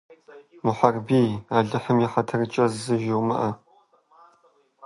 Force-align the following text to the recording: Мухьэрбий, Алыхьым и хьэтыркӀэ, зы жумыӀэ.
Мухьэрбий, 0.65 1.29
Алыхьым 1.57 1.97
и 2.05 2.07
хьэтыркӀэ, 2.11 2.65
зы 2.81 2.95
жумыӀэ. 3.03 3.49